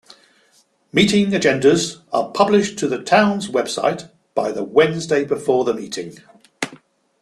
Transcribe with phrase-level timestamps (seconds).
[0.91, 6.17] Meeting agendas are published to the Town's website by the Wednesday before the meeting.